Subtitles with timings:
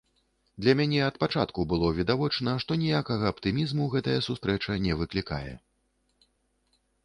[0.63, 5.53] Для мяне ад пачатку было відавочна, што ніякага аптымізму гэтая сустрэча не выклікае.